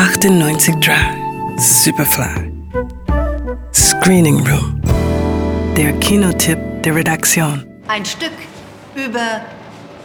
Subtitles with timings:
[0.00, 1.18] 98 Drive,
[1.58, 2.50] Superfly.
[3.70, 4.80] Screening Room.
[5.76, 7.66] Der Kinotipp der Redaktion.
[7.86, 8.32] Ein Stück
[8.94, 9.42] über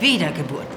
[0.01, 0.67] Wiedergeburt.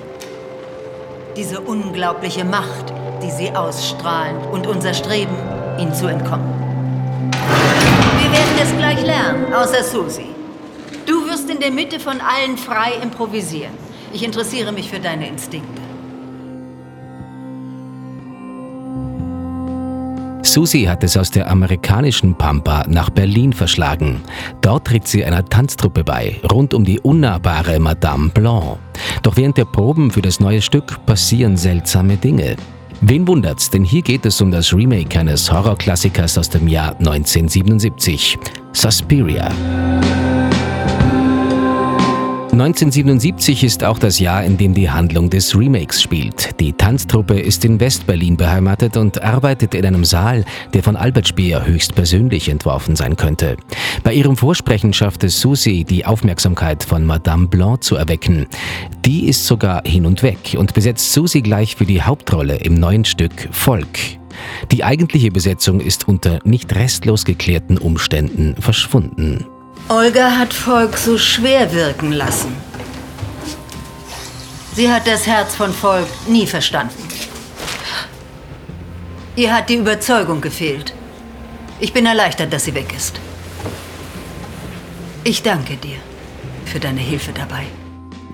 [1.37, 5.35] Diese unglaubliche Macht, die sie ausstrahlen und unser Streben,
[5.80, 6.55] ihnen zu entkommen.
[8.21, 10.27] Wir werden es gleich lernen, außer Susi.
[11.07, 13.75] Du wirst in der Mitte von allen frei improvisieren.
[14.12, 15.88] Ich interessiere mich für deine Instinkte.
[20.52, 24.22] Susi hat es aus der amerikanischen Pampa nach Berlin verschlagen.
[24.62, 28.79] Dort tritt sie einer Tanztruppe bei, rund um die unnahbare Madame Blanc.
[29.22, 32.56] Doch während der Proben für das neue Stück passieren seltsame Dinge.
[33.02, 38.38] Wen wundert's, denn hier geht es um das Remake eines Horrorklassikers aus dem Jahr 1977,
[38.72, 39.50] Suspiria.
[42.61, 46.58] 1977 ist auch das Jahr, in dem die Handlung des Remakes spielt.
[46.58, 51.64] Die Tanztruppe ist in Westberlin beheimatet und arbeitet in einem Saal, der von Albert Speer
[51.64, 53.56] höchstpersönlich entworfen sein könnte.
[54.02, 58.48] Bei ihrem Vorsprechen schafft es Susi, die Aufmerksamkeit von Madame Blanc zu erwecken.
[59.05, 63.05] Die ist sogar hin und weg und besetzt Susi gleich für die Hauptrolle im neuen
[63.05, 64.00] Stück Volk.
[64.72, 69.46] Die eigentliche Besetzung ist unter nicht restlos geklärten Umständen verschwunden.
[69.91, 72.55] Olga hat Volk so schwer wirken lassen.
[74.75, 77.08] Sie hat das Herz von Volk nie verstanden.
[79.34, 80.92] Ihr hat die Überzeugung gefehlt.
[81.80, 83.19] Ich bin erleichtert, dass sie weg ist.
[85.25, 85.97] Ich danke dir
[86.67, 87.64] für deine Hilfe dabei.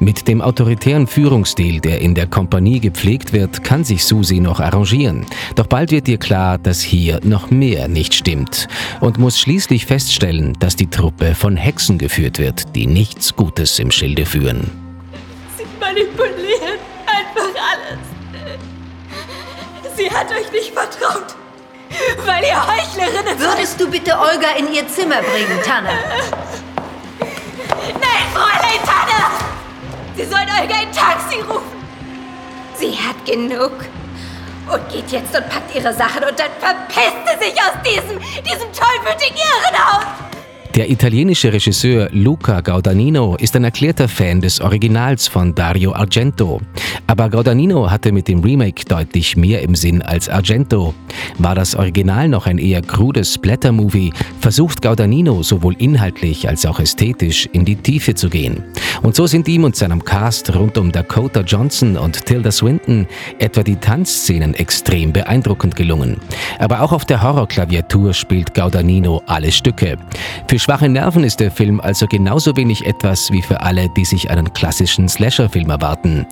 [0.00, 5.24] Mit dem autoritären Führungsstil, der in der Kompanie gepflegt wird, kann sich Susi noch arrangieren.
[5.54, 8.66] Doch bald wird ihr klar, dass hier noch mehr nicht stimmt
[9.00, 13.90] und muss schließlich feststellen, dass die Truppe von Hexen geführt wird, die nichts Gutes im
[13.90, 14.70] Schilde führen.
[15.56, 18.00] Sie manipulieren einfach alles.
[19.96, 21.36] Sie hat euch nicht vertraut,
[22.26, 23.56] weil ihr Heuchlerinnen seid.
[23.56, 25.90] Würdest du bitte Olga in ihr Zimmer bringen, Tanne?
[27.92, 29.43] Nein, Fräulein Tanne!
[30.16, 31.84] Sie sollen Olga ein Taxi rufen.
[32.76, 33.72] Sie hat genug.
[34.72, 38.72] Und geht jetzt und packt ihre Sachen und dann verpisst sie sich aus diesem, diesem
[38.72, 39.93] tollwütigen Irrenhaus.
[40.74, 46.60] Der italienische Regisseur Luca Gaudanino ist ein erklärter Fan des Originals von Dario Argento.
[47.06, 50.92] Aber Gaudanino hatte mit dem Remake deutlich mehr im Sinn als Argento.
[51.38, 57.48] War das Original noch ein eher krudes Splatter-Movie, versucht Gaudanino sowohl inhaltlich als auch ästhetisch
[57.52, 58.64] in die Tiefe zu gehen.
[59.02, 63.06] Und so sind ihm und seinem Cast rund um Dakota Johnson und Tilda Swinton
[63.38, 66.16] etwa die Tanzszenen extrem beeindruckend gelungen.
[66.58, 69.98] Aber auch auf der Horrorklaviatur spielt Gaudanino alle Stücke.
[70.48, 74.30] Für schwache Nerven ist der Film also genauso wenig etwas wie für alle, die sich
[74.30, 76.26] einen klassischen Slasher-Film erwarten.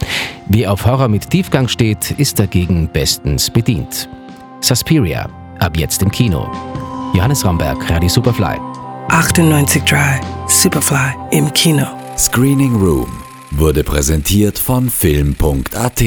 [0.46, 4.08] Wer auf Horror mit Tiefgang steht, ist dagegen bestens bedient.
[4.60, 5.28] Suspiria,
[5.58, 6.50] ab jetzt im Kino.
[7.14, 8.58] Johannes Ramberg, Radio Superfly.
[9.08, 11.86] 98 Drive, Superfly im Kino.
[12.16, 13.10] Screening Room
[13.50, 16.02] wurde präsentiert von Film.at